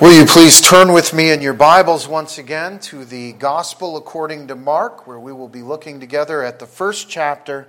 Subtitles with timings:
[0.00, 4.46] Will you please turn with me in your Bibles once again to the Gospel according
[4.46, 7.66] to Mark, where we will be looking together at the first chapter,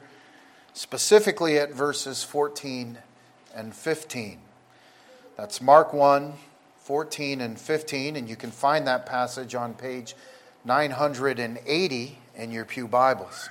[0.76, 3.00] specifically at verses 14
[3.56, 4.38] and 15.
[5.38, 6.34] That's Mark 1,
[6.84, 10.16] 14 and 15, and you can find that passage on page
[10.64, 13.50] 980 in your Pew Bibles.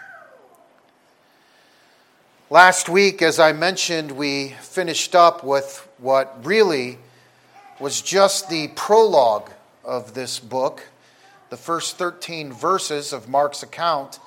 [2.49, 6.99] Last week, as I mentioned, we finished up with what really
[7.81, 9.51] was just the prologue
[9.85, 10.89] of this book,
[11.51, 14.19] the first 13 verses of Mark's account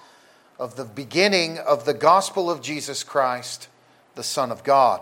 [0.58, 3.68] of the beginning of the gospel of Jesus Christ,
[4.16, 5.02] the Son of God.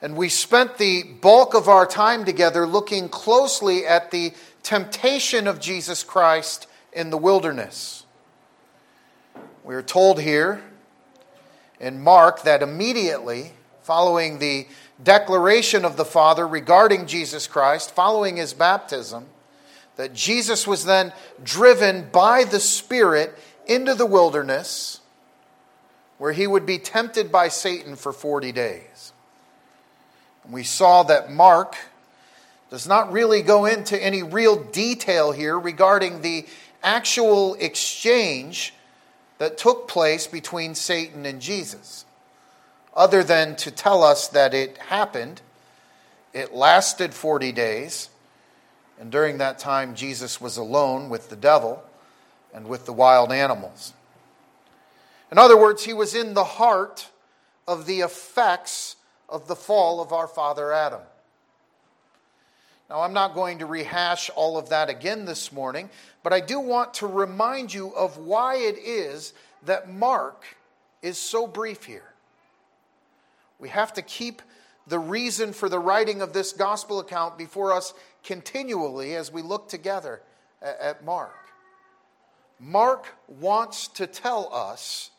[0.00, 4.32] And we spent the bulk of our time together looking closely at the
[4.62, 8.04] temptation of Jesus Christ in the wilderness.
[9.64, 10.62] We are told here
[11.80, 14.66] in Mark that immediately following the
[15.02, 19.26] declaration of the Father regarding Jesus Christ following his baptism,
[19.96, 25.00] that Jesus was then driven by the Spirit into the wilderness
[26.18, 29.12] where he would be tempted by Satan for 40 days.
[30.44, 31.76] And we saw that Mark
[32.70, 36.46] does not really go into any real detail here regarding the
[36.82, 38.72] actual exchange
[39.38, 42.05] that took place between Satan and Jesus
[42.96, 45.42] other than to tell us that it happened.
[46.32, 48.08] It lasted 40 days,
[48.98, 51.84] and during that time, Jesus was alone with the devil
[52.52, 53.92] and with the wild animals.
[55.30, 57.08] In other words, he was in the heart
[57.68, 58.96] of the effects
[59.28, 61.00] of the fall of our father Adam.
[62.88, 65.90] Now, I'm not going to rehash all of that again this morning,
[66.22, 69.32] but I do want to remind you of why it is
[69.64, 70.44] that Mark
[71.02, 72.12] is so brief here.
[73.58, 74.42] We have to keep
[74.86, 79.68] the reason for the writing of this gospel account before us continually as we look
[79.68, 80.22] together
[80.62, 81.34] at Mark.
[82.58, 85.10] Mark wants to tell us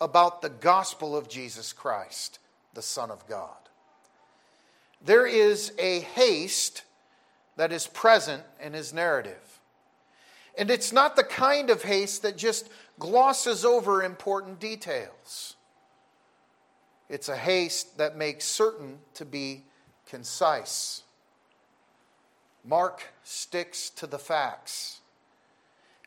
[0.00, 2.38] about the gospel of Jesus Christ,
[2.74, 3.56] the Son of God.
[5.04, 6.82] There is a haste
[7.56, 9.60] that is present in his narrative.
[10.56, 12.68] And it's not the kind of haste that just
[12.98, 15.54] glosses over important details.
[17.08, 19.64] It's a haste that makes certain to be
[20.06, 21.02] concise.
[22.64, 25.00] Mark sticks to the facts.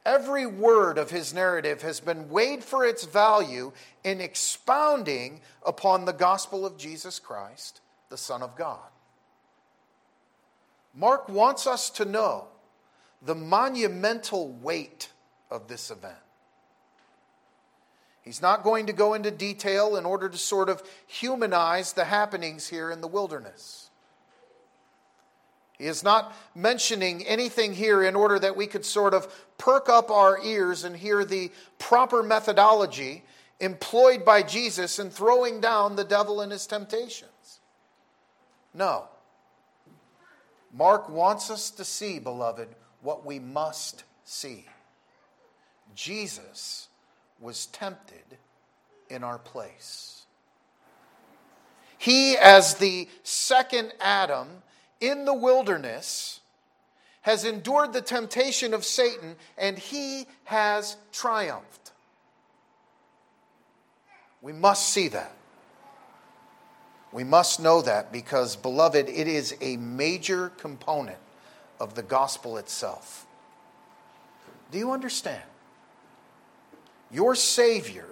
[0.06, 3.72] Every word of his narrative has been weighed for its value
[4.03, 8.89] in expounding upon the gospel of Jesus Christ, the Son of God.
[10.94, 12.47] Mark wants us to know
[13.22, 15.09] the monumental weight
[15.51, 16.16] of this event.
[18.24, 22.68] He's not going to go into detail in order to sort of humanize the happenings
[22.68, 23.90] here in the wilderness.
[25.78, 29.28] He is not mentioning anything here in order that we could sort of
[29.58, 33.24] perk up our ears and hear the proper methodology
[33.60, 37.60] employed by Jesus in throwing down the devil and his temptations.
[38.76, 39.06] No.
[40.72, 42.70] Mark wants us to see, beloved,
[43.02, 44.66] what we must see.
[45.96, 46.90] Jesus
[47.41, 48.38] was tempted
[49.09, 50.25] in our place.
[51.97, 54.47] He, as the second Adam
[55.00, 56.40] in the wilderness,
[57.22, 61.91] has endured the temptation of Satan and he has triumphed.
[64.41, 65.35] We must see that.
[67.12, 71.18] We must know that because, beloved, it is a major component
[71.80, 73.28] of the gospel itself.
[74.72, 75.44] Do you understand?
[77.12, 78.08] Your Savior,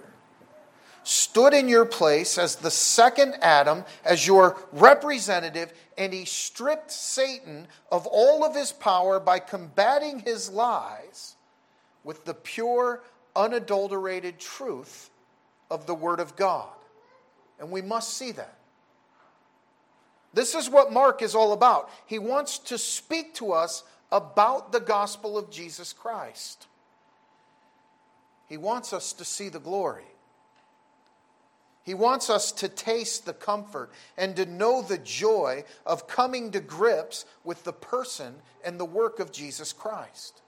[1.02, 7.66] stood in your place as the second Adam, as your representative, and he stripped Satan
[7.90, 11.36] of all of his power by combating his lies
[12.04, 13.02] with the pure,
[13.34, 15.10] unadulterated truth
[15.70, 16.68] of the Word of God.
[17.58, 18.56] And we must see that.
[20.32, 21.90] This is what Mark is all about.
[22.06, 23.82] He wants to speak to us
[24.12, 26.66] about the gospel of Jesus Christ.
[28.50, 30.10] He wants us to see the glory.
[31.84, 36.60] He wants us to taste the comfort and to know the joy of coming to
[36.60, 40.42] grips with the person and the work of Jesus Christ.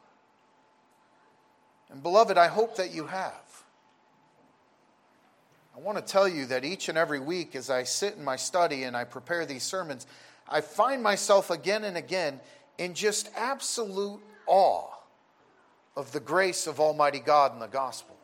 [1.91, 3.65] And, beloved, I hope that you have.
[5.77, 8.37] I want to tell you that each and every week, as I sit in my
[8.37, 10.09] study and I prepare these sermons,
[10.49, 12.41] I find myself again and again
[12.79, 14.93] in just absolute awe
[15.97, 18.17] of the grace of Almighty God and the gospel.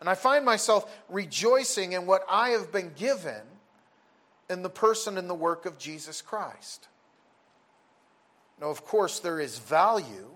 [0.00, 3.42] And I find myself rejoicing in what I have been given
[4.48, 6.88] in the person and the work of Jesus Christ.
[8.60, 10.30] Now, of course, there is value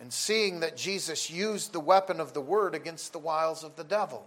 [0.00, 3.84] in seeing that Jesus used the weapon of the word against the wiles of the
[3.84, 4.26] devil.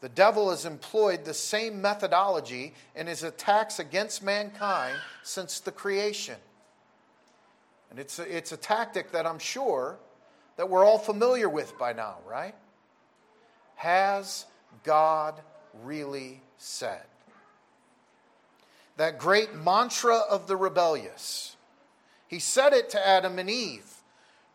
[0.00, 6.36] The devil has employed the same methodology in his attacks against mankind since the creation.
[7.96, 9.96] And it's a, it's a tactic that I'm sure
[10.58, 12.54] that we're all familiar with by now, right?
[13.76, 14.44] Has
[14.84, 15.40] God
[15.82, 17.06] really said?
[18.98, 21.56] That great mantra of the rebellious.
[22.28, 23.90] He said it to Adam and Eve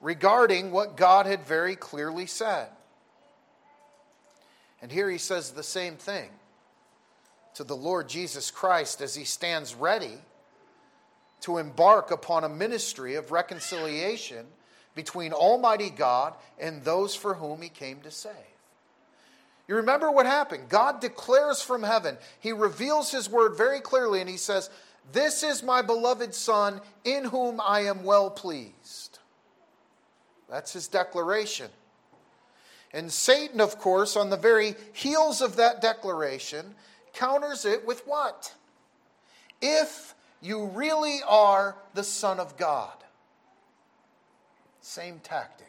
[0.02, 2.68] regarding what God had very clearly said.
[4.84, 6.30] And here he says the same thing
[7.56, 10.20] to the Lord Jesus Christ as he stands ready
[11.42, 14.46] to embark upon a ministry of reconciliation
[14.96, 18.34] between Almighty God and those for whom he came to save.
[19.68, 20.70] You remember what happened?
[20.70, 24.70] God declares from heaven, he reveals his word very clearly, and he says,
[25.14, 29.20] This is my beloved Son, in whom I am well pleased.
[30.50, 31.70] That's his declaration.
[32.94, 36.76] And Satan, of course, on the very heels of that declaration,
[37.14, 38.54] counters it with what?
[39.62, 42.94] If you really are the Son of God.
[44.82, 45.68] Same tactic.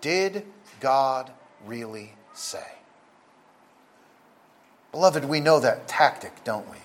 [0.00, 0.44] Did
[0.80, 1.30] God
[1.64, 2.66] really say?
[4.92, 6.78] Beloved, we know that tactic, don't we?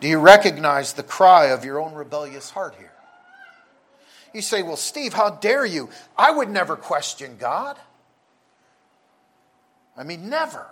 [0.00, 2.92] Do you recognize the cry of your own rebellious heart here?
[4.34, 5.90] You say, Well, Steve, how dare you?
[6.16, 7.78] I would never question God.
[9.96, 10.66] I mean, never.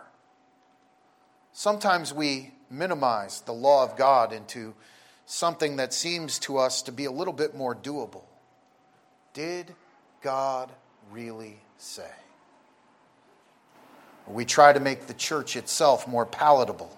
[1.53, 4.75] Sometimes we minimize the law of God into
[5.27, 8.23] something that seems to us to be a little bit more doable.
[9.33, 9.75] Did
[10.23, 10.71] God
[11.11, 12.11] really say?
[14.27, 16.97] We try to make the church itself more palatable.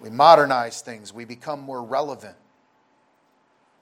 [0.00, 2.36] We modernize things, we become more relevant.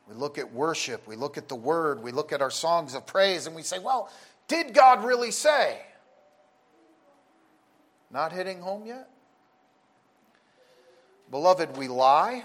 [0.08, 3.06] We look at worship, we look at the word, we look at our songs of
[3.06, 4.10] praise, and we say, well,
[4.48, 5.80] did God really say?
[8.10, 9.08] Not hitting home yet?
[11.30, 12.44] Beloved, we lie,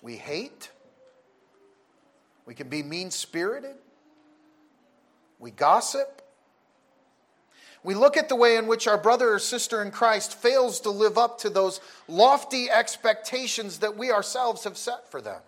[0.00, 0.70] we hate,
[2.46, 3.76] we can be mean spirited,
[5.38, 6.22] we gossip.
[7.82, 10.90] We look at the way in which our brother or sister in Christ fails to
[10.90, 15.42] live up to those lofty expectations that we ourselves have set for them.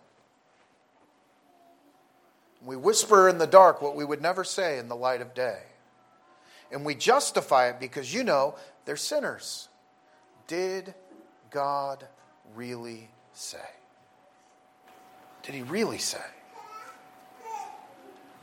[2.63, 5.61] We whisper in the dark what we would never say in the light of day.
[6.71, 9.69] And we justify it because, you know, they're sinners.
[10.47, 10.95] Did
[11.57, 12.05] God
[12.55, 13.57] really say?
[15.43, 16.21] Did he really say?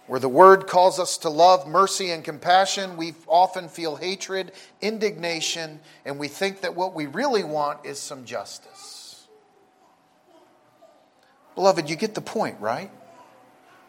[0.08, 4.52] Where the word calls us to love, mercy, and compassion, we often feel hatred,
[4.82, 9.28] indignation, and we think that what we really want is some justice.
[11.54, 12.90] Beloved, you get the point, right?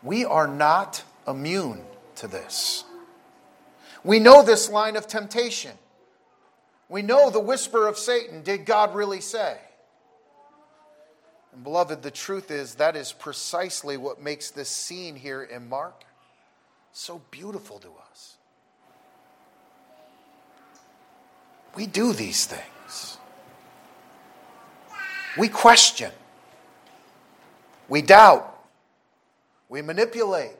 [0.03, 1.81] We are not immune
[2.17, 2.85] to this.
[4.05, 5.79] We know this line of temptation.
[6.89, 8.43] We know the whisper of Satan.
[8.43, 9.59] Did God really say?
[11.53, 16.05] And beloved, the truth is that is precisely what makes this scene here in Mark
[16.93, 18.37] so beautiful to us.
[21.75, 23.19] We do these things.
[25.37, 26.13] We question.
[27.89, 28.51] We doubt.
[29.69, 30.57] We manipulate.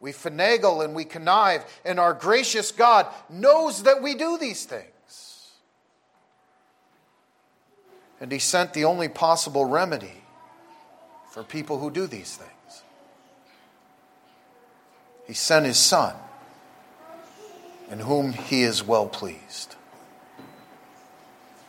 [0.00, 4.90] We finagle and we connive, and our gracious God knows that we do these things.
[8.20, 10.22] And He sent the only possible remedy
[11.32, 12.82] for people who do these things.
[15.26, 16.14] He sent His Son,
[17.90, 19.76] in whom He is well pleased.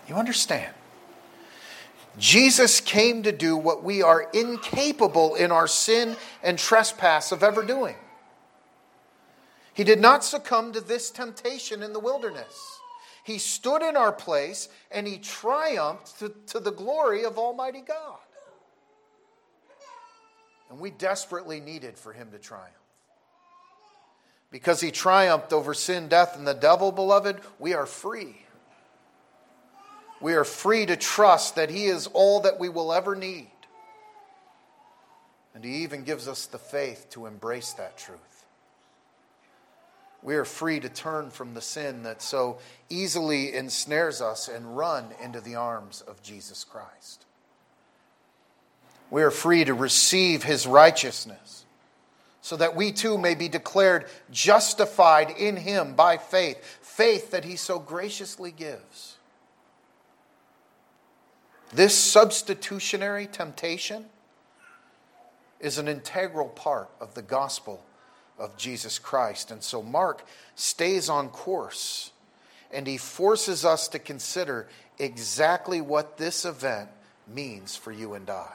[0.07, 0.73] You understand?
[2.17, 7.63] Jesus came to do what we are incapable in our sin and trespass of ever
[7.63, 7.95] doing.
[9.73, 12.80] He did not succumb to this temptation in the wilderness.
[13.23, 18.17] He stood in our place and he triumphed to, to the glory of Almighty God.
[20.69, 22.71] And we desperately needed for him to triumph.
[24.49, 28.45] Because he triumphed over sin, death, and the devil, beloved, we are free
[30.21, 33.49] we are free to trust that He is all that we will ever need.
[35.55, 38.19] And He even gives us the faith to embrace that truth.
[40.23, 42.59] We are free to turn from the sin that so
[42.89, 47.25] easily ensnares us and run into the arms of Jesus Christ.
[49.09, 51.65] We are free to receive His righteousness
[52.41, 57.55] so that we too may be declared justified in Him by faith, faith that He
[57.55, 59.17] so graciously gives.
[61.73, 64.05] This substitutionary temptation
[65.59, 67.83] is an integral part of the gospel
[68.41, 69.51] of Jesus Christ.
[69.51, 72.11] And so Mark stays on course
[72.71, 74.67] and he forces us to consider
[74.97, 76.89] exactly what this event
[77.27, 78.51] means for you and I.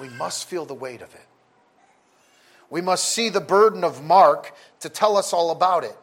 [0.00, 1.26] We must feel the weight of it.
[2.70, 5.96] We must see the burden of Mark to tell us all about it.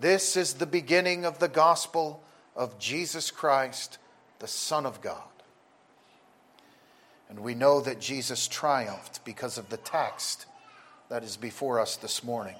[0.00, 2.20] This is the beginning of the gospel
[2.56, 3.98] of Jesus Christ,
[4.40, 5.22] the Son of God.
[7.28, 10.46] And we know that Jesus triumphed because of the text
[11.12, 12.54] that is before us this morning.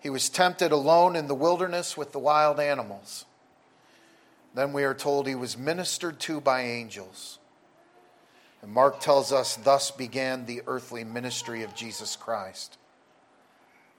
[0.00, 3.26] He was tempted alone in the wilderness with the wild animals.
[4.56, 7.38] Then we are told he was ministered to by angels.
[8.60, 12.76] And Mark tells us, thus began the earthly ministry of Jesus Christ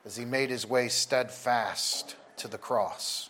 [0.06, 3.30] as he made his way steadfast to the cross,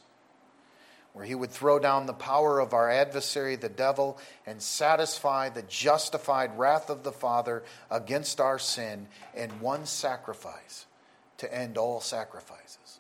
[1.14, 5.64] where he would throw down the power of our adversary, the devil, and satisfy the
[5.64, 10.86] justified wrath of the Father against our sin in one sacrifice
[11.38, 13.00] to end all sacrifices.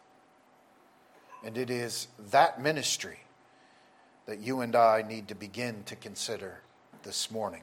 [1.43, 3.19] And it is that ministry
[4.25, 6.61] that you and I need to begin to consider
[7.03, 7.61] this morning.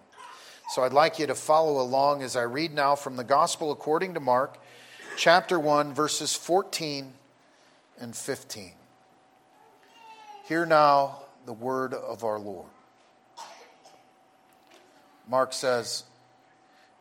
[0.70, 4.14] So I'd like you to follow along as I read now from the Gospel according
[4.14, 4.58] to Mark,
[5.16, 7.12] chapter 1, verses 14
[8.00, 8.72] and 15.
[10.46, 12.68] Hear now the word of our Lord.
[15.28, 16.04] Mark says,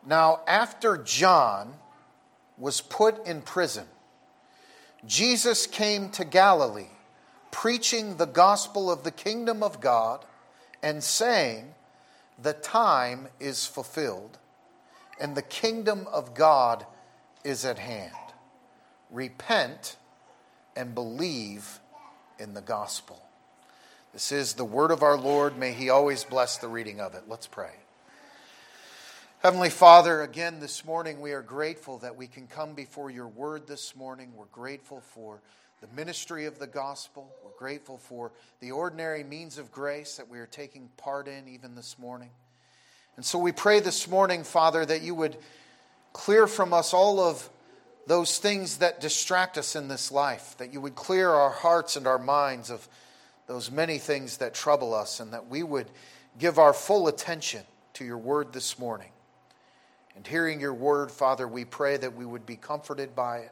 [0.03, 1.75] Now after John
[2.57, 3.85] was put in prison,
[5.05, 6.89] Jesus came to Galilee,
[7.51, 10.25] preaching the gospel of the kingdom of God
[10.81, 11.75] and saying,
[12.41, 14.39] the time is fulfilled
[15.19, 16.85] and the kingdom of God
[17.43, 18.11] is at hand.
[19.11, 19.97] Repent
[20.75, 21.79] and believe
[22.39, 23.24] in the gospel.
[24.15, 25.57] This is the word of our Lord.
[25.57, 27.23] May he always bless the reading of it.
[27.27, 27.73] Let's pray.
[29.39, 33.67] Heavenly Father, again this morning we are grateful that we can come before your word
[33.67, 34.31] this morning.
[34.33, 35.41] We're grateful for
[35.81, 37.29] the ministry of the gospel.
[37.43, 38.31] We're grateful for
[38.61, 42.29] the ordinary means of grace that we are taking part in even this morning.
[43.17, 45.35] And so we pray this morning, Father, that you would
[46.13, 47.49] clear from us all of
[48.07, 52.07] those things that distract us in this life, that you would clear our hearts and
[52.07, 52.87] our minds of
[53.47, 55.87] those many things that trouble us, and that we would
[56.39, 59.09] give our full attention to your word this morning.
[60.15, 63.51] And hearing your word, Father, we pray that we would be comforted by it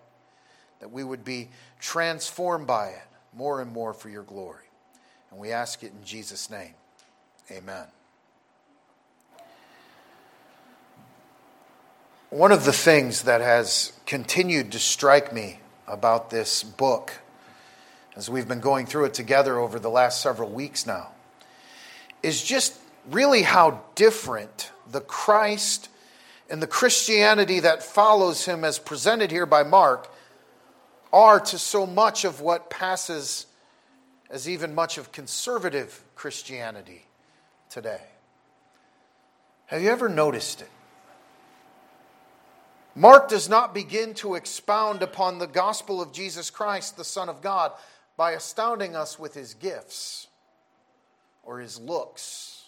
[0.84, 1.48] that we would be
[1.80, 4.66] transformed by it more and more for your glory.
[5.32, 6.74] And we ask it in Jesus' name.
[7.50, 7.86] Amen.
[12.32, 17.14] One of the things that has continued to strike me about this book,
[18.16, 21.10] as we've been going through it together over the last several weeks now,
[22.22, 22.78] is just
[23.10, 25.90] really how different the Christ
[26.50, 30.12] and the Christianity that follows him, as presented here by Mark,
[31.12, 33.46] are to so much of what passes
[34.30, 37.06] as even much of conservative Christianity
[37.70, 38.02] today.
[39.68, 40.70] Have you ever noticed it?
[42.96, 47.42] Mark does not begin to expound upon the gospel of Jesus Christ, the Son of
[47.42, 47.72] God,
[48.18, 50.28] by astounding us with his gifts
[51.44, 52.66] or his looks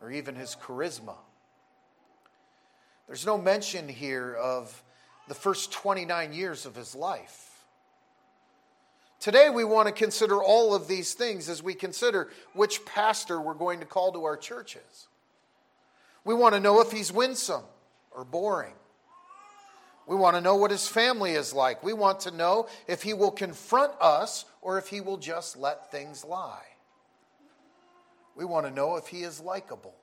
[0.00, 1.16] or even his charisma.
[3.06, 4.82] There's no mention here of
[5.28, 7.44] the first 29 years of his life.
[9.20, 13.54] Today, we want to consider all of these things as we consider which pastor we're
[13.54, 15.08] going to call to our churches.
[16.24, 17.64] We want to know if he's winsome
[18.12, 18.74] or boring.
[20.08, 21.84] We want to know what his family is like.
[21.84, 25.90] We want to know if he will confront us or if he will just let
[25.90, 26.64] things lie.
[28.34, 29.94] We want to know if he is likable.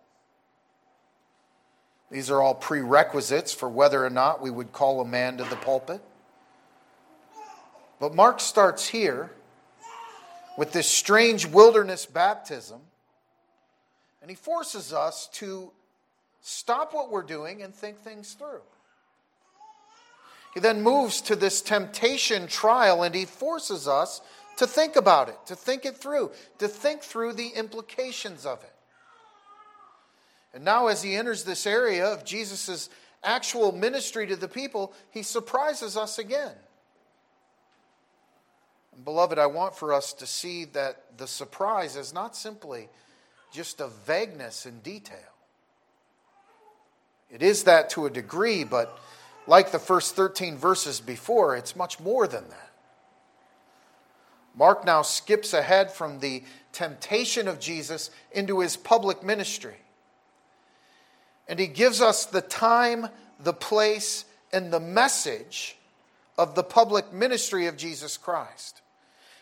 [2.12, 5.56] These are all prerequisites for whether or not we would call a man to the
[5.56, 6.02] pulpit.
[8.00, 9.32] But Mark starts here
[10.56, 12.82] with this strange wilderness baptism,
[14.22, 15.72] and he forces us to
[16.42, 18.62] stop what we're doing and think things through.
[20.56, 24.22] He then moves to this temptation trial, and he forces us
[24.56, 28.74] to think about it, to think it through, to think through the implications of it.
[30.54, 32.90] And now, as he enters this area of Jesus'
[33.22, 36.54] actual ministry to the people, he surprises us again.
[38.96, 42.88] And beloved, I want for us to see that the surprise is not simply
[43.52, 45.18] just a vagueness in detail.
[47.30, 48.98] It is that to a degree, but
[49.48, 52.72] like the first 13 verses before, it's much more than that.
[54.56, 59.76] Mark now skips ahead from the temptation of Jesus into his public ministry.
[61.48, 63.08] And he gives us the time,
[63.40, 65.78] the place, and the message
[66.38, 68.82] of the public ministry of Jesus Christ.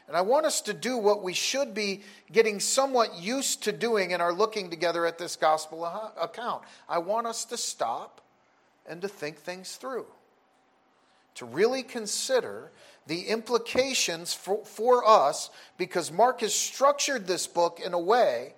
[0.08, 4.12] And I want us to do what we should be getting somewhat used to doing
[4.12, 5.86] in our looking together at this gospel
[6.20, 6.64] account.
[6.90, 8.22] I want us to stop
[8.88, 10.06] and to think things through,
[11.36, 12.72] to really consider
[13.08, 18.54] the implications for, for us because Mark has structured this book in a way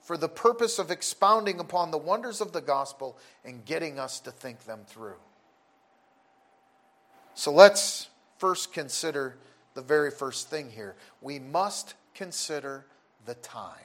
[0.00, 4.30] for the purpose of expounding upon the wonders of the gospel and getting us to
[4.30, 5.18] think them through.
[7.34, 9.36] So let's first consider
[9.74, 10.96] the very first thing here.
[11.20, 12.84] We must consider
[13.24, 13.78] the time.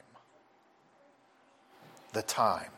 [2.12, 2.70] The time.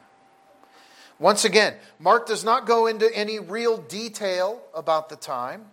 [1.21, 5.67] Once again, Mark does not go into any real detail about the time.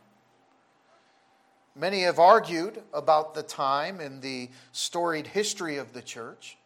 [1.73, 6.57] Many have argued about the time in the storied history of the church.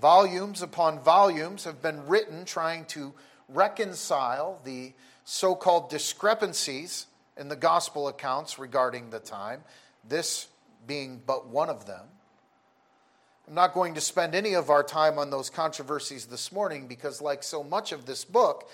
[0.00, 3.14] Volumes upon volumes have been written trying to
[3.48, 4.92] reconcile the
[5.24, 9.62] so called discrepancies in the gospel accounts regarding the time,
[10.08, 10.48] this
[10.88, 12.06] being but one of them.
[13.48, 17.22] I'm not going to spend any of our time on those controversies this morning because,
[17.22, 18.68] like so much of this book,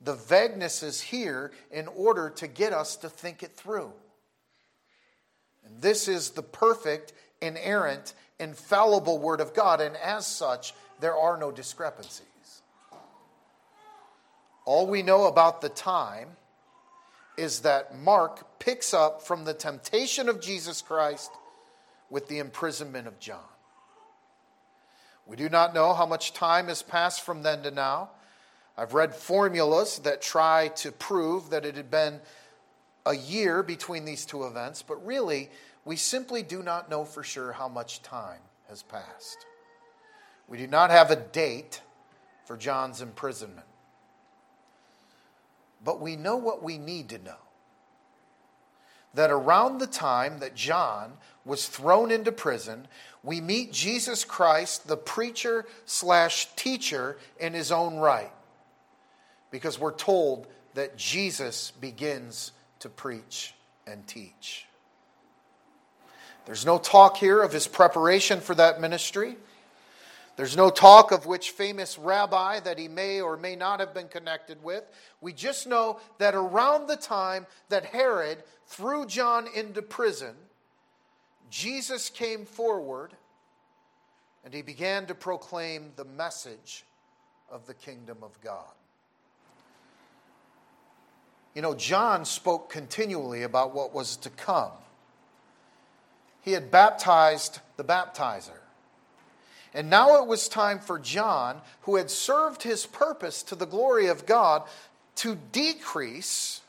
[0.00, 3.92] the vagueness is here in order to get us to think it through.
[5.66, 7.12] And this is the perfect,
[7.42, 12.22] inerrant, infallible Word of God, and as such, there are no discrepancies.
[14.64, 16.28] All we know about the time
[17.36, 21.30] is that Mark picks up from the temptation of Jesus Christ
[22.08, 23.40] with the imprisonment of John.
[25.26, 28.10] We do not know how much time has passed from then to now.
[28.76, 32.20] I've read formulas that try to prove that it had been
[33.06, 35.50] a year between these two events, but really,
[35.84, 39.46] we simply do not know for sure how much time has passed.
[40.48, 41.80] We do not have a date
[42.44, 43.66] for John's imprisonment.
[45.82, 47.43] But we know what we need to know
[49.14, 51.12] that around the time that John
[51.44, 52.88] was thrown into prison,
[53.22, 58.32] we meet Jesus Christ, the preacher slash teacher, in his own right.
[59.50, 63.54] Because we're told that Jesus begins to preach
[63.86, 64.66] and teach.
[66.46, 69.36] There's no talk here of his preparation for that ministry.
[70.36, 74.08] There's no talk of which famous rabbi that he may or may not have been
[74.08, 74.82] connected with.
[75.20, 80.34] We just know that around the time that Herod threw John into prison,
[81.50, 83.12] Jesus came forward
[84.44, 86.84] and he began to proclaim the message
[87.50, 88.72] of the kingdom of God.
[91.54, 94.72] You know, John spoke continually about what was to come.
[96.42, 98.63] He had baptized the baptizer.
[99.74, 104.06] And now it was time for John, who had served his purpose to the glory
[104.06, 104.62] of God,
[105.16, 106.60] to decrease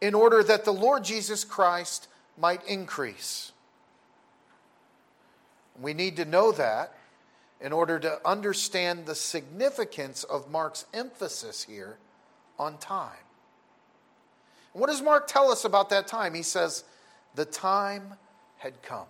[0.00, 3.52] in order that the Lord Jesus Christ might increase.
[5.80, 6.94] We need to know that
[7.60, 11.96] in order to understand the significance of Mark's emphasis here
[12.58, 13.16] on time.
[14.72, 16.34] What does Mark tell us about that time?
[16.34, 16.84] He says,
[17.34, 18.14] The time
[18.58, 19.06] had come.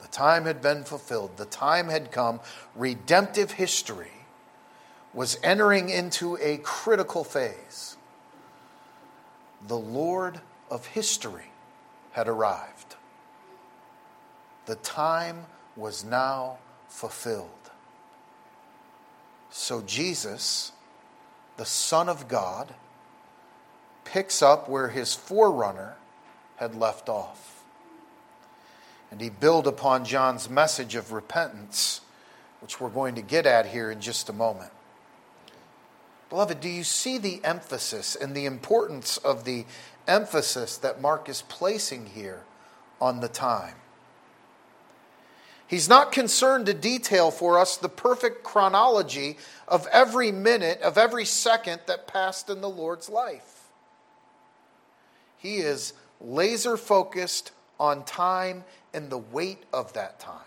[0.00, 1.36] The time had been fulfilled.
[1.36, 2.40] The time had come.
[2.74, 4.12] Redemptive history
[5.12, 7.96] was entering into a critical phase.
[9.66, 11.50] The Lord of history
[12.12, 12.96] had arrived.
[14.66, 16.58] The time was now
[16.88, 17.48] fulfilled.
[19.50, 20.72] So Jesus,
[21.56, 22.74] the Son of God,
[24.04, 25.96] picks up where his forerunner
[26.56, 27.57] had left off.
[29.10, 32.02] And he built upon John's message of repentance,
[32.60, 34.70] which we're going to get at here in just a moment.
[36.28, 39.64] Beloved, do you see the emphasis and the importance of the
[40.06, 42.42] emphasis that Mark is placing here
[43.00, 43.76] on the time?
[45.66, 51.26] He's not concerned to detail for us the perfect chronology of every minute, of every
[51.26, 53.68] second that passed in the Lord's life.
[55.36, 60.40] He is laser focused on time and the weight of that time.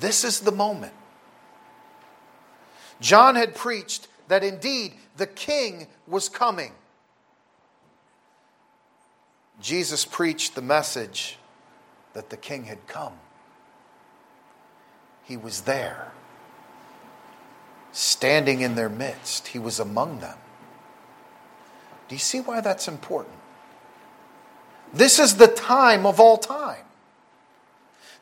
[0.00, 0.94] This is the moment.
[3.00, 6.72] John had preached that indeed the king was coming.
[9.60, 11.36] Jesus preached the message
[12.12, 13.14] that the king had come.
[15.24, 16.12] He was there,
[17.92, 20.38] standing in their midst, he was among them.
[22.08, 23.37] Do you see why that's important?
[24.92, 26.84] This is the time of all time.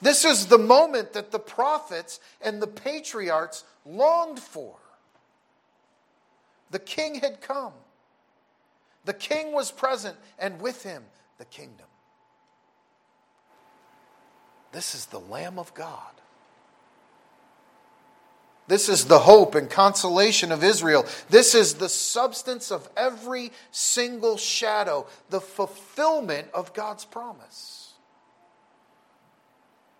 [0.02, 4.76] This is the moment that the prophets and the patriarchs longed for.
[6.70, 7.72] The king had come.
[9.04, 11.04] The king was present, and with him,
[11.38, 11.86] the kingdom.
[14.72, 16.12] This is the Lamb of God.
[18.68, 21.06] This is the hope and consolation of Israel.
[21.30, 27.94] This is the substance of every single shadow, the fulfillment of God's promise.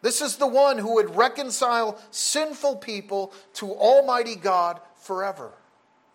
[0.02, 5.52] This is the one who would reconcile sinful people to Almighty God forever,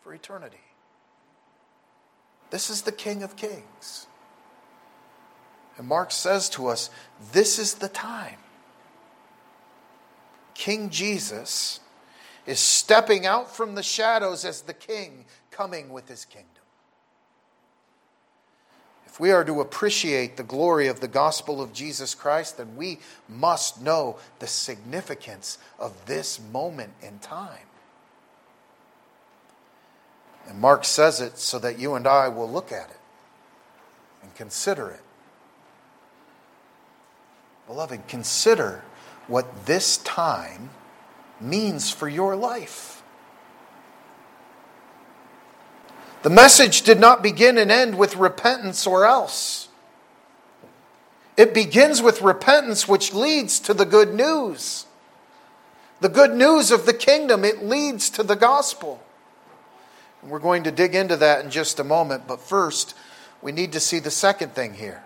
[0.01, 0.57] for eternity.
[2.49, 4.07] This is the King of Kings.
[5.77, 6.89] And Mark says to us
[7.31, 8.37] this is the time.
[10.53, 11.79] King Jesus
[12.45, 16.47] is stepping out from the shadows as the king coming with his kingdom.
[19.06, 22.99] If we are to appreciate the glory of the gospel of Jesus Christ, then we
[23.27, 27.67] must know the significance of this moment in time.
[30.47, 32.99] And Mark says it so that you and I will look at it
[34.23, 35.01] and consider it.
[37.67, 38.84] Beloved, consider
[39.27, 40.69] what this time
[41.41, 43.01] means for your life.
[46.23, 49.69] The message did not begin and end with repentance or else.
[51.36, 54.86] It begins with repentance, which leads to the good news.
[55.99, 59.01] The good news of the kingdom, it leads to the gospel.
[60.21, 62.95] And we're going to dig into that in just a moment, but first,
[63.41, 65.04] we need to see the second thing here.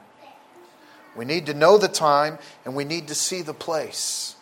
[1.15, 4.35] We need to know the time and we need to see the place.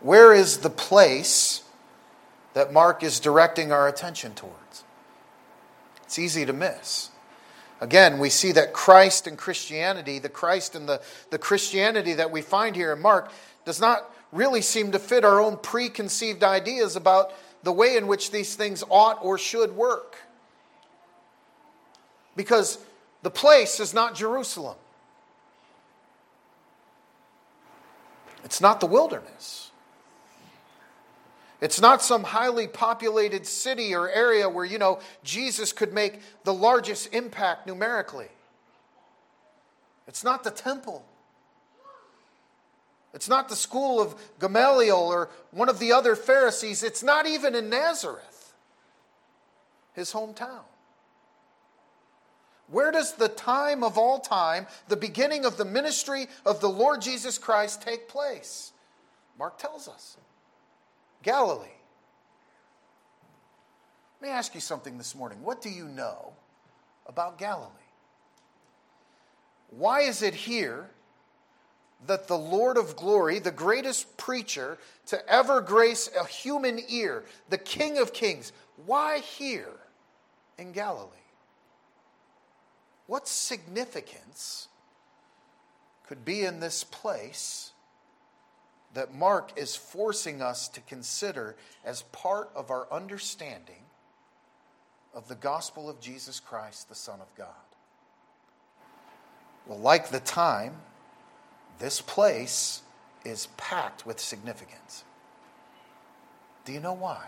[0.00, 1.62] Where is the place
[2.54, 4.84] that Mark is directing our attention towards?
[6.04, 7.10] It's easy to miss.
[7.80, 12.42] Again, we see that Christ and Christianity, the Christ and the, the Christianity that we
[12.42, 13.30] find here in Mark,
[13.64, 17.32] does not really seem to fit our own preconceived ideas about
[17.62, 20.16] the way in which these things ought or should work.
[22.36, 22.78] Because
[23.22, 24.76] the place is not Jerusalem,
[28.44, 29.69] it's not the wilderness.
[31.60, 36.54] It's not some highly populated city or area where, you know, Jesus could make the
[36.54, 38.28] largest impact numerically.
[40.06, 41.04] It's not the temple.
[43.12, 46.82] It's not the school of Gamaliel or one of the other Pharisees.
[46.82, 48.54] It's not even in Nazareth,
[49.94, 50.62] his hometown.
[52.68, 57.02] Where does the time of all time, the beginning of the ministry of the Lord
[57.02, 58.72] Jesus Christ, take place?
[59.36, 60.16] Mark tells us.
[61.22, 61.66] Galilee.
[64.20, 65.42] Let me ask you something this morning.
[65.42, 66.32] What do you know
[67.06, 67.68] about Galilee?
[69.70, 70.90] Why is it here
[72.06, 77.58] that the Lord of glory, the greatest preacher to ever grace a human ear, the
[77.58, 78.52] King of kings,
[78.86, 79.76] why here
[80.58, 81.08] in Galilee?
[83.06, 84.68] What significance
[86.06, 87.72] could be in this place
[88.94, 93.82] that Mark is forcing us to consider as part of our understanding
[95.14, 97.48] of the gospel of Jesus Christ, the Son of God.
[99.66, 100.74] Well, like the time,
[101.78, 102.82] this place
[103.24, 105.04] is packed with significance.
[106.64, 107.26] Do you know why?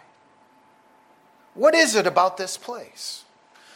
[1.54, 3.24] What is it about this place?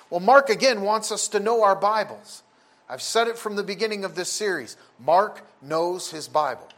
[0.08, 2.42] Well, Mark again wants us to know our Bibles.
[2.88, 4.76] I've said it from the beginning of this series.
[4.98, 6.68] Mark knows his Bible.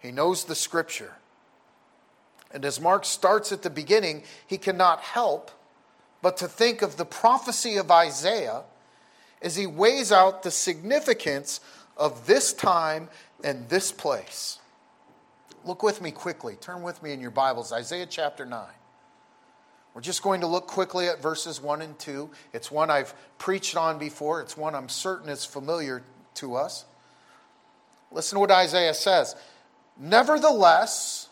[0.00, 1.14] He knows the scripture.
[2.52, 5.50] And as Mark starts at the beginning, he cannot help
[6.22, 8.62] but to think of the prophecy of Isaiah
[9.40, 11.60] as he weighs out the significance
[11.96, 13.08] of this time
[13.42, 14.58] and this place.
[15.64, 16.56] Look with me quickly.
[16.56, 18.66] Turn with me in your Bibles, Isaiah chapter 9.
[19.94, 22.30] We're just going to look quickly at verses 1 and 2.
[22.52, 26.02] It's one I've preached on before, it's one I'm certain is familiar
[26.34, 26.84] to us.
[28.12, 29.36] Listen to what Isaiah says.
[30.00, 31.28] Nevertheless,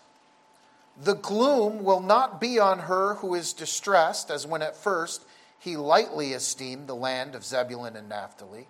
[1.01, 5.25] the gloom will not be on her who is distressed, as when at first
[5.59, 8.69] he lightly esteemed the land of Zebulun and Naphtali,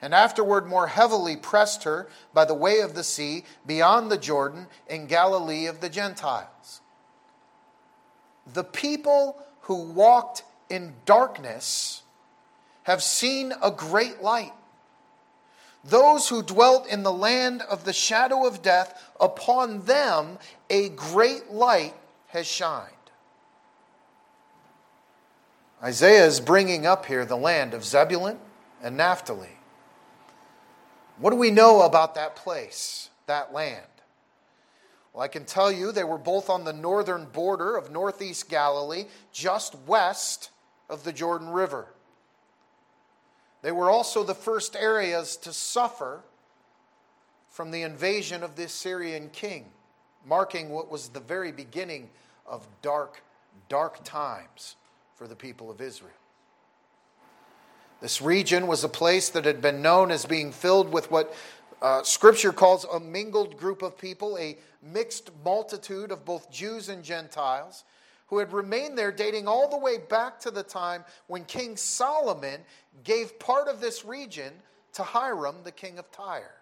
[0.00, 4.68] and afterward more heavily pressed her by the way of the sea beyond the Jordan
[4.88, 6.80] in Galilee of the Gentiles.
[8.54, 12.02] The people who walked in darkness
[12.84, 14.52] have seen a great light.
[15.84, 20.38] Those who dwelt in the land of the shadow of death, upon them
[20.70, 21.94] a great light
[22.28, 22.90] has shined.
[25.82, 28.38] Isaiah is bringing up here the land of Zebulun
[28.82, 29.58] and Naphtali.
[31.18, 33.84] What do we know about that place, that land?
[35.12, 39.04] Well, I can tell you they were both on the northern border of northeast Galilee,
[39.32, 40.50] just west
[40.88, 41.86] of the Jordan River.
[43.64, 46.20] They were also the first areas to suffer
[47.48, 49.64] from the invasion of the Assyrian king,
[50.26, 52.10] marking what was the very beginning
[52.46, 53.22] of dark,
[53.70, 54.76] dark times
[55.16, 56.12] for the people of Israel.
[58.02, 61.34] This region was a place that had been known as being filled with what
[61.80, 67.02] uh, Scripture calls a mingled group of people, a mixed multitude of both Jews and
[67.02, 67.84] Gentiles,
[68.26, 72.60] who had remained there dating all the way back to the time when King Solomon
[73.02, 74.52] gave part of this region
[74.94, 76.54] to Hiram, the king of Tyre,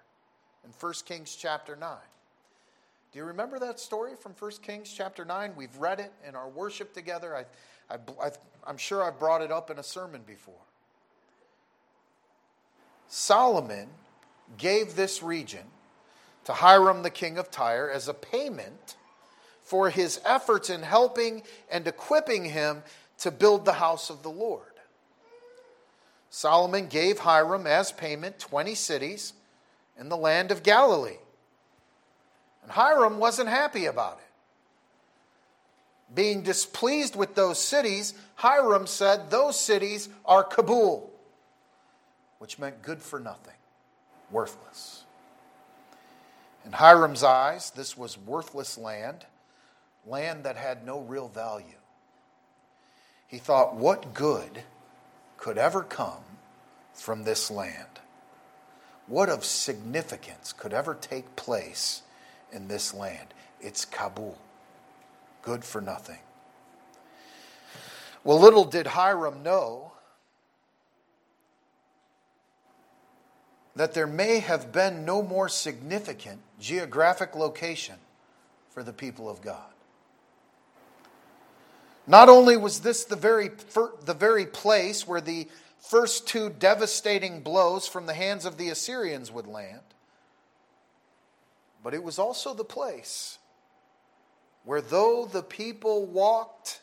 [0.65, 1.97] in 1 Kings chapter 9.
[3.13, 5.53] Do you remember that story from 1 Kings chapter 9?
[5.55, 7.37] We've read it in our worship together.
[7.91, 8.31] I, I,
[8.67, 10.55] I'm sure I've brought it up in a sermon before.
[13.07, 13.89] Solomon
[14.57, 15.65] gave this region
[16.45, 18.97] to Hiram the king of Tyre as a payment
[19.73, 22.83] for his efforts in helping and equipping him
[23.17, 24.67] to build the house of the Lord.
[26.29, 29.33] Solomon gave Hiram as payment 20 cities
[29.99, 31.17] in the land of Galilee.
[32.63, 36.15] And Hiram wasn't happy about it.
[36.15, 41.11] Being displeased with those cities, Hiram said, Those cities are Cabul,
[42.41, 43.57] which meant good for nothing,
[44.31, 45.05] worthless.
[46.67, 49.25] In Hiram's eyes, this was worthless land,
[50.07, 51.67] land that had no real value.
[53.27, 54.63] He thought, what good
[55.37, 56.23] could ever come
[56.95, 58.01] from this land?
[59.07, 62.03] What of significance could ever take place
[62.53, 63.35] in this land?
[63.61, 64.37] It's Cabul.
[65.43, 66.19] Good for nothing.
[68.25, 69.93] Well, little did Hiram know
[73.75, 77.97] that there may have been no more significant geographic location
[78.71, 79.72] for the people of God.
[82.07, 83.51] Not only was this the very,
[84.05, 89.31] the very place where the first two devastating blows from the hands of the Assyrians
[89.31, 89.81] would land,
[91.83, 93.39] but it was also the place
[94.65, 96.81] where, though the people walked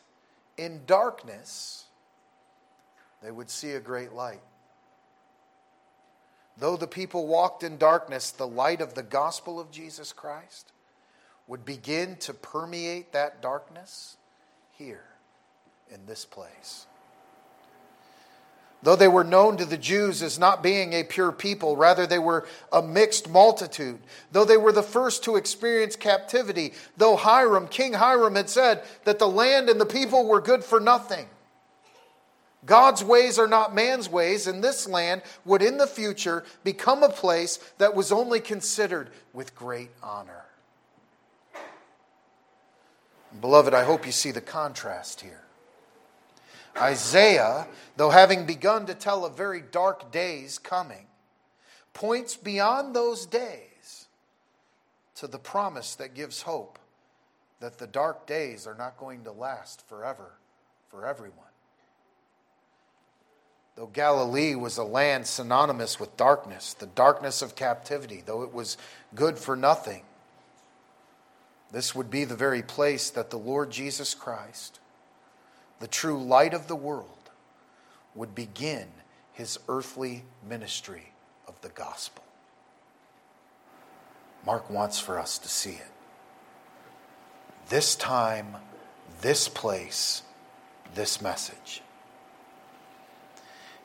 [0.56, 1.84] in darkness,
[3.22, 4.42] they would see a great light.
[6.58, 10.72] Though the people walked in darkness, the light of the gospel of Jesus Christ
[11.46, 14.16] would begin to permeate that darkness
[14.72, 15.09] here
[15.92, 16.86] in this place.
[18.82, 22.18] Though they were known to the Jews as not being a pure people, rather they
[22.18, 23.98] were a mixed multitude.
[24.32, 29.18] Though they were the first to experience captivity, though Hiram, King Hiram, had said that
[29.18, 31.26] the land and the people were good for nothing.
[32.64, 37.08] God's ways are not man's ways, and this land would in the future become a
[37.08, 40.44] place that was only considered with great honor.
[43.40, 45.44] Beloved, I hope you see the contrast here.
[46.76, 51.06] Isaiah, though having begun to tell of very dark days coming,
[51.92, 54.06] points beyond those days
[55.16, 56.78] to the promise that gives hope
[57.60, 60.32] that the dark days are not going to last forever
[60.88, 61.36] for everyone.
[63.76, 68.76] Though Galilee was a land synonymous with darkness, the darkness of captivity, though it was
[69.14, 70.02] good for nothing,
[71.70, 74.79] this would be the very place that the Lord Jesus Christ
[75.80, 77.30] the true light of the world,
[78.14, 78.86] would begin
[79.32, 81.12] his earthly ministry
[81.48, 82.24] of the gospel.
[84.44, 85.90] Mark wants for us to see it.
[87.68, 88.56] This time,
[89.20, 90.22] this place,
[90.94, 91.82] this message.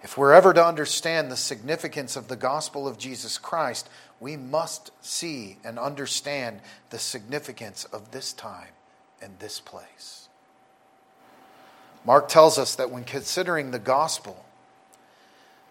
[0.02, 4.92] If we're ever to understand the significance of the gospel of Jesus Christ, we must
[5.02, 8.74] see and understand the significance of this time
[9.22, 10.25] and this place.
[12.06, 14.46] Mark tells us that when considering the gospel,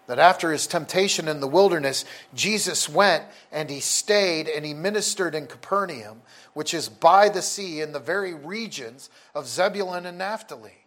[0.07, 5.33] that after his temptation in the wilderness, Jesus went and he stayed and he ministered
[5.33, 6.21] in Capernaum,
[6.53, 10.85] which is by the sea in the very regions of Zebulun and Naphtali.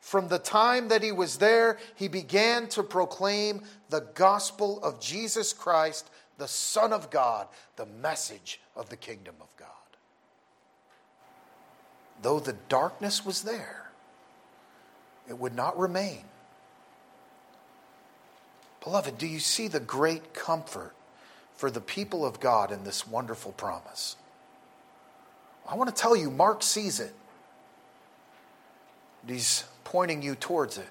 [0.00, 5.52] From the time that he was there, he began to proclaim the gospel of Jesus
[5.52, 9.68] Christ, the Son of God, the message of the kingdom of God.
[12.22, 13.83] Though the darkness was there,
[15.28, 16.24] it would not remain.
[18.82, 20.94] Beloved, do you see the great comfort
[21.56, 24.16] for the people of God in this wonderful promise?
[25.66, 27.14] I want to tell you, Mark sees it.
[29.26, 30.88] He's pointing you towards it.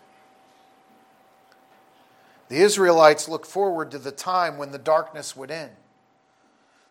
[2.50, 5.72] The Israelites looked forward to the time when the darkness would end.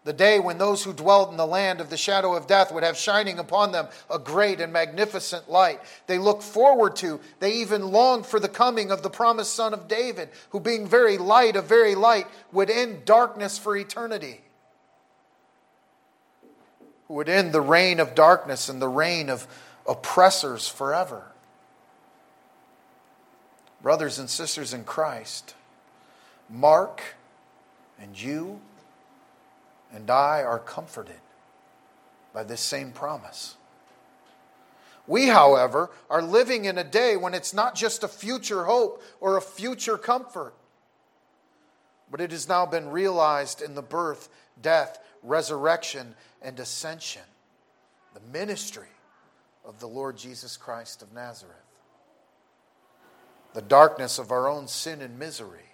[0.04, 2.82] The day when those who dwelt in the land of the shadow of death would
[2.82, 5.80] have shining upon them a great and magnificent light.
[6.08, 9.86] They looked forward to, they even longed for the coming of the promised Son of
[9.86, 14.40] David, who, being very light of very light, would end darkness for eternity,
[17.06, 19.46] who would end the reign of darkness and the reign of
[19.86, 21.22] oppressors forever.
[23.82, 25.54] Brothers and sisters in Christ,
[26.48, 27.02] Mark
[28.00, 28.60] and you
[29.92, 31.20] and I are comforted
[32.32, 33.56] by this same promise.
[35.06, 39.36] We, however, are living in a day when it's not just a future hope or
[39.36, 40.54] a future comfort,
[42.10, 44.28] but it has now been realized in the birth,
[44.60, 47.22] death, resurrection, and ascension,
[48.14, 48.88] the ministry
[49.64, 51.56] of the Lord Jesus Christ of Nazareth.
[53.54, 55.71] The darkness of our own sin and misery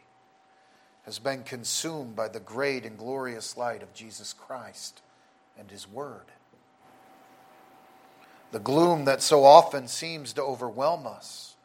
[1.08, 5.00] has been consumed by the great and glorious light of Jesus Christ
[5.58, 6.26] and His Word.
[8.52, 11.56] The gloom that so often seems to overwhelm us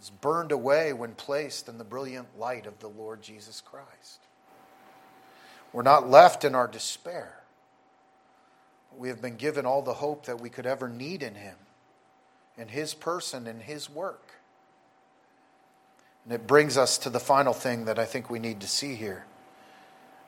[0.00, 4.20] is burned away when placed in the brilliant light of the Lord Jesus Christ.
[5.74, 7.34] We're not left in our despair.
[8.96, 11.56] We have been given all the hope that we could ever need in Him,
[12.56, 14.27] in His person, in His work.
[16.28, 18.96] And it brings us to the final thing that I think we need to see
[18.96, 19.24] here,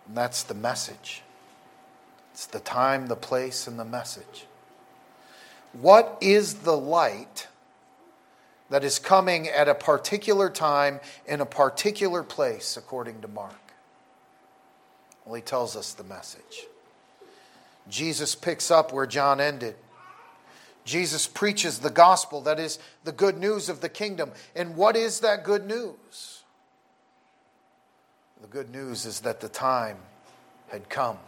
[0.07, 1.21] and that's the message.
[2.33, 4.47] It's the time, the place, and the message.
[5.75, 7.49] What is the light
[8.71, 13.53] that is coming at a particular time in a particular place, according to Mark?
[15.27, 16.65] Well, he tells us the message.
[17.91, 19.75] Jesus picks up where John ended.
[20.85, 24.33] Jesus preaches the gospel, that is, the good news of the kingdom.
[24.57, 26.43] And what is that good news?
[28.40, 29.99] The good news is that the time
[30.69, 31.19] had come.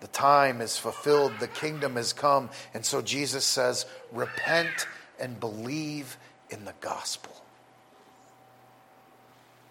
[0.00, 2.50] The time is fulfilled, the kingdom has come.
[2.72, 4.86] And so Jesus says, Repent
[5.18, 6.16] and believe
[6.50, 7.34] in the gospel.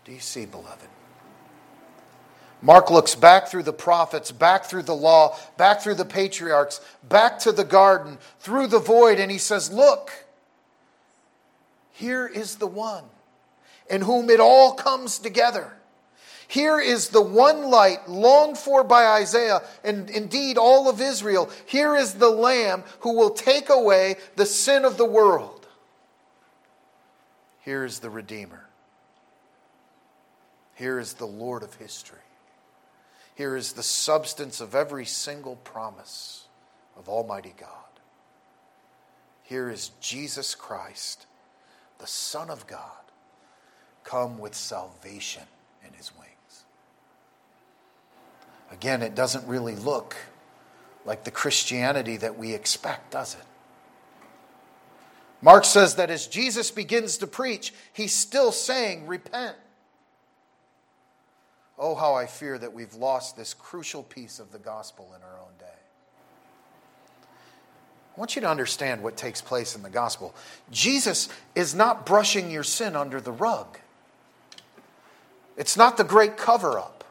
[0.04, 0.88] Do you see, beloved?
[2.62, 7.40] Mark looks back through the prophets, back through the law, back through the patriarchs, back
[7.40, 10.12] to the garden, through the void, and he says, Look,
[11.92, 13.04] here is the one
[13.90, 15.74] in whom it all comes together.
[16.48, 21.50] Here is the one light longed for by Isaiah and indeed all of Israel.
[21.66, 25.68] Here is the Lamb who will take away the sin of the world.
[27.62, 28.66] Here is the Redeemer.
[30.76, 32.20] Here is the Lord of history.
[33.38, 36.48] Here is the substance of every single promise
[36.98, 37.70] of Almighty God.
[39.44, 41.28] Here is Jesus Christ,
[42.00, 42.82] the Son of God,
[44.04, 45.44] come with salvation
[45.86, 46.64] in his wings.
[48.72, 50.16] Again, it doesn't really look
[51.06, 53.46] like the Christianity that we expect, does it?
[55.44, 59.58] Mark says that as Jesus begins to preach, he's still saying, Repent.
[61.78, 65.40] Oh, how I fear that we've lost this crucial piece of the gospel in our
[65.40, 65.66] own day.
[68.16, 70.34] I want you to understand what takes place in the gospel.
[70.72, 73.78] Jesus is not brushing your sin under the rug,
[75.56, 77.04] it's not the great cover up.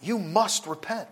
[0.00, 1.08] You must repent.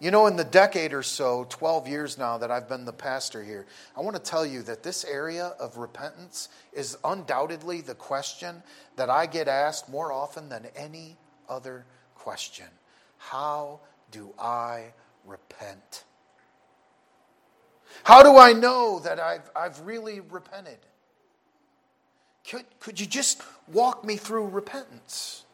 [0.00, 3.42] You know, in the decade or so, 12 years now that I've been the pastor
[3.42, 8.62] here, I want to tell you that this area of repentance is undoubtedly the question
[8.94, 11.16] that I get asked more often than any
[11.48, 11.84] other
[12.14, 12.66] question.
[13.16, 13.80] How
[14.12, 14.92] do I
[15.26, 16.04] repent?
[18.04, 20.78] How do I know that I've, I've really repented?
[22.48, 25.44] Could, could you just walk me through repentance?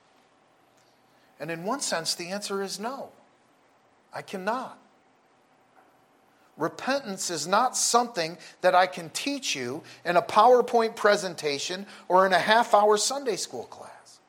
[1.40, 3.10] And in one sense, the answer is no.
[4.14, 4.78] I cannot.
[6.56, 12.32] Repentance is not something that I can teach you in a PowerPoint presentation or in
[12.32, 14.20] a half hour Sunday school class.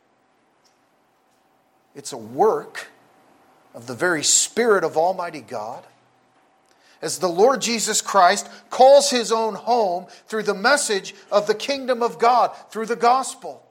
[1.93, 2.88] It's a work
[3.75, 5.83] of the very Spirit of Almighty God.
[7.01, 12.01] As the Lord Jesus Christ calls his own home through the message of the kingdom
[12.01, 13.61] of God, through the gospel.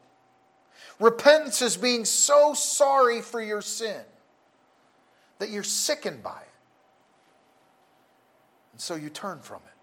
[1.01, 4.01] Repentance is being so sorry for your sin
[5.39, 6.49] that you're sickened by it.
[8.73, 9.75] And so you turn from it.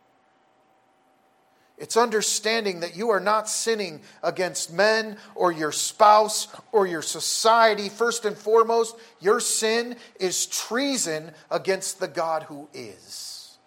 [1.81, 7.89] It's understanding that you are not sinning against men or your spouse or your society.
[7.89, 13.57] First and foremost, your sin is treason against the God who is.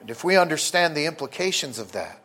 [0.00, 2.20] And if we understand the implications of that,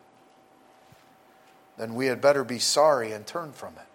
[1.78, 3.93] then we had better be sorry and turn from it.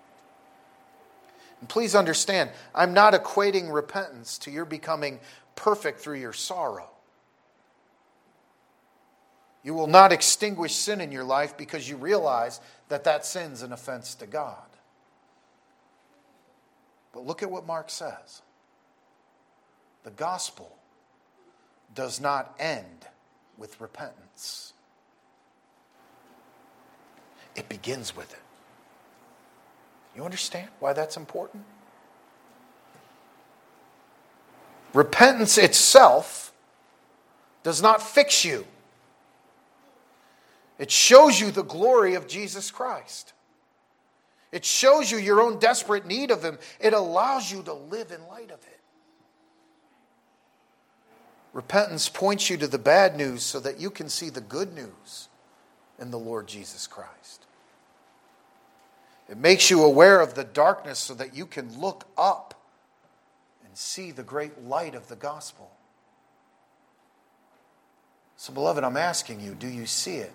[1.60, 5.20] And please understand, I'm not equating repentance to your becoming
[5.55, 6.89] perfect through your sorrow.
[9.64, 13.74] You will not extinguish sin in your life because you realize that that sin's an
[13.74, 14.55] offense to God.
[17.12, 18.41] But look at what Mark says
[20.03, 20.78] the gospel
[21.93, 23.05] does not end
[23.57, 24.74] with repentance,
[27.55, 28.39] it begins with it.
[30.20, 31.63] You understand why that's important?
[34.93, 36.51] Repentance itself
[37.63, 38.65] does not fix you.
[40.78, 43.32] It shows you the glory of Jesus Christ.
[44.51, 46.59] It shows you your own desperate need of Him.
[46.82, 48.80] It allows you to live in light of it.
[51.53, 55.30] Repentance points you to the bad news so that you can see the good news
[55.97, 57.45] in the Lord Jesus Christ.
[59.30, 62.55] It makes you aware of the darkness so that you can look up
[63.63, 65.71] and see the great light of the gospel.
[68.38, 70.34] So, beloved, I'm asking you do you see it?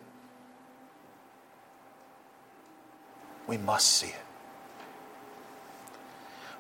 [3.47, 4.15] We must see it.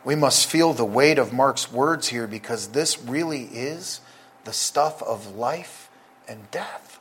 [0.04, 4.00] We must feel the weight of Mark's words here because this really is
[4.44, 5.88] the stuff of life
[6.28, 7.00] and death.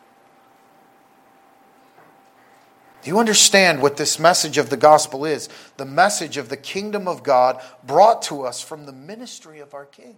[3.04, 5.50] Do you understand what this message of the gospel is?
[5.76, 9.86] The message of the kingdom of God brought to us from the ministry of our
[9.86, 10.16] King.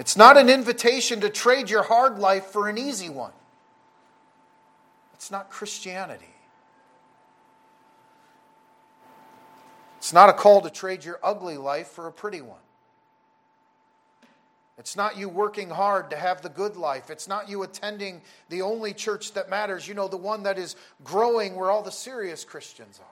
[0.00, 3.30] It's not an invitation to trade your hard life for an easy one.
[5.14, 6.34] It's not Christianity.
[9.98, 12.58] It's not a call to trade your ugly life for a pretty one.
[14.78, 17.10] It's not you working hard to have the good life.
[17.10, 20.76] It's not you attending the only church that matters, you know, the one that is
[21.04, 23.06] growing where all the serious Christians are.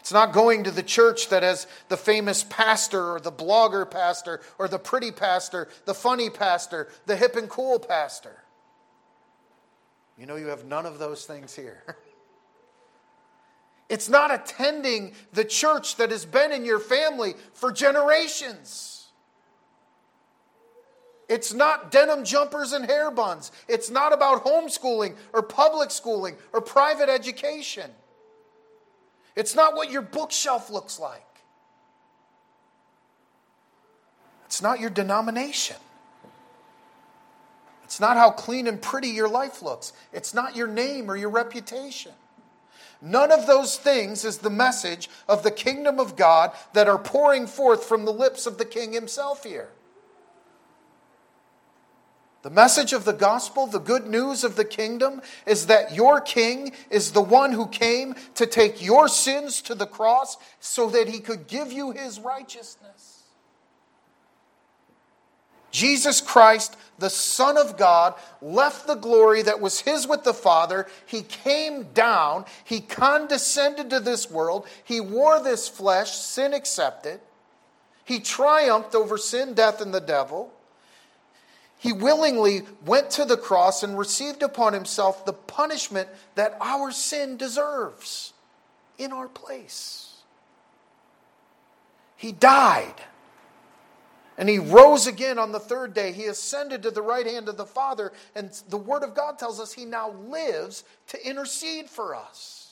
[0.00, 4.40] It's not going to the church that has the famous pastor or the blogger pastor
[4.58, 8.42] or the pretty pastor, the funny pastor, the hip and cool pastor.
[10.16, 11.96] You know, you have none of those things here.
[13.88, 18.95] It's not attending the church that has been in your family for generations.
[21.28, 23.50] It's not denim jumpers and hair buns.
[23.68, 27.90] It's not about homeschooling or public schooling or private education.
[29.34, 31.22] It's not what your bookshelf looks like.
[34.46, 35.76] It's not your denomination.
[37.84, 39.92] It's not how clean and pretty your life looks.
[40.12, 42.12] It's not your name or your reputation.
[43.02, 47.46] None of those things is the message of the kingdom of God that are pouring
[47.46, 49.68] forth from the lips of the king himself here.
[52.46, 56.70] The message of the gospel, the good news of the kingdom, is that your king
[56.90, 61.18] is the one who came to take your sins to the cross so that he
[61.18, 63.24] could give you his righteousness.
[65.72, 70.86] Jesus Christ, the Son of God, left the glory that was his with the Father.
[71.04, 72.44] He came down.
[72.62, 74.68] He condescended to this world.
[74.84, 77.18] He wore this flesh, sin accepted.
[78.04, 80.52] He triumphed over sin, death, and the devil.
[81.86, 87.36] He willingly went to the cross and received upon himself the punishment that our sin
[87.36, 88.32] deserves
[88.98, 90.16] in our place.
[92.16, 92.96] He died
[94.36, 96.10] and he rose again on the third day.
[96.10, 98.12] He ascended to the right hand of the Father.
[98.34, 102.65] And the Word of God tells us he now lives to intercede for us.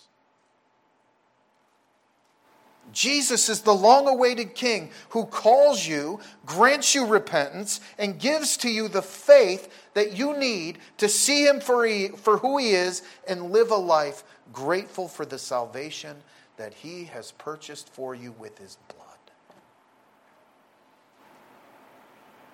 [2.92, 8.70] Jesus is the long awaited King who calls you, grants you repentance, and gives to
[8.70, 13.02] you the faith that you need to see him for, he, for who he is
[13.26, 14.22] and live a life
[14.52, 16.16] grateful for the salvation
[16.56, 19.00] that he has purchased for you with his blood.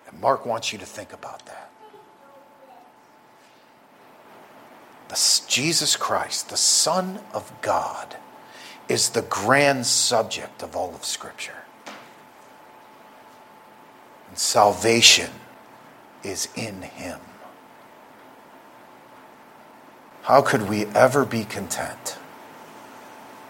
[0.08, 1.70] And Mark wants you to think about that.
[5.08, 8.16] The, Jesus Christ, the Son of God,
[8.90, 11.62] is the grand subject of all of Scripture.
[14.28, 15.30] And salvation
[16.24, 17.20] is in Him.
[20.22, 22.18] How could we ever be content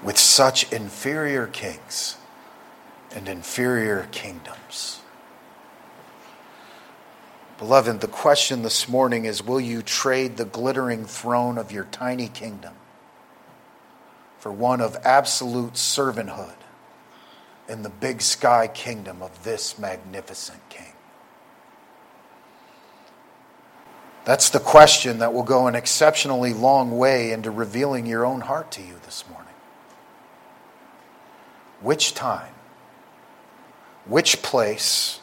[0.03, 2.19] with such inferior kings
[3.11, 5.01] and inferior kingdoms?
[7.57, 12.29] Beloved, the question this morning is Will you trade the glittering throne of your tiny
[12.29, 12.75] kingdom
[14.41, 16.57] for one of absolute servanthood
[17.69, 20.93] in the big sky kingdom of this magnificent King?
[24.25, 28.71] That's the question that will go an exceptionally long way into revealing your own heart
[28.73, 29.47] to you this morning.
[31.81, 32.53] Which time,
[34.07, 35.21] which place,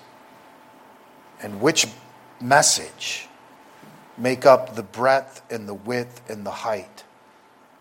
[1.42, 1.88] and which
[2.42, 3.28] message
[4.18, 7.04] make up the breadth and the width and the height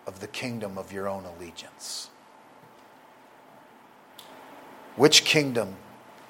[0.07, 2.11] of the kingdom of your own allegiance?
[4.97, 5.77] Which kingdom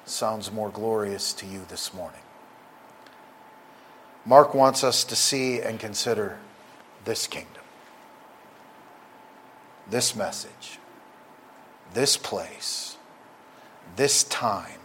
[0.05, 2.21] sounds more glorious to you this morning?
[4.25, 6.37] Mark wants us to see and consider
[7.05, 7.63] this kingdom,
[9.89, 10.79] this message,
[11.93, 12.97] this place,
[13.95, 14.79] this time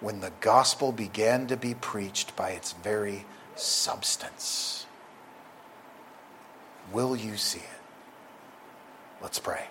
[0.00, 3.26] when the gospel began to be preached by its very
[3.56, 4.86] substance.
[6.92, 7.75] Will you see it?
[9.20, 9.66] Let's pray.